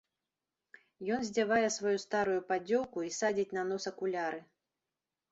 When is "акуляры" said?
3.93-4.41